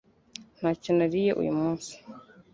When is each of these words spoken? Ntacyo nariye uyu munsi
Ntacyo 0.57 0.91
nariye 0.97 1.31
uyu 1.41 1.53
munsi 1.59 1.91